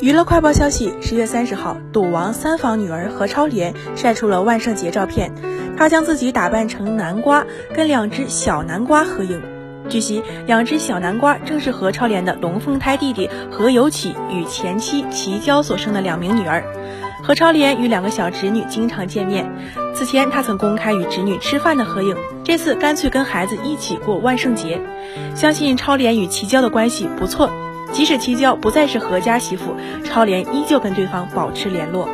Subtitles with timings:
[0.00, 5.30] 娱乐快报消息：十月三十号，赌王三房女儿何超莲晒出了万圣节照片，
[5.76, 7.44] 她将自己打扮成南瓜，
[7.74, 9.42] 跟两只小南瓜合影。
[9.90, 16.64] 据悉，两只小南瓜正是何超莲的龙凤胎弟弟何有启与前妻齐娇所生的两名女儿。
[17.22, 19.46] 何超莲与两个小侄女经常见面，
[19.94, 24.80] 此前她曾公开与侄女吃饭的合影，这次干脆跟孩子一起过万圣节。
[25.34, 27.50] 相信超莲与齐娇的关系不错。
[27.92, 32.08] 即使齐娇不再是何家媳妇，超莲依旧跟对方保持联络。